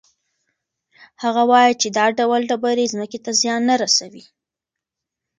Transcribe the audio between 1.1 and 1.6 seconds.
هغه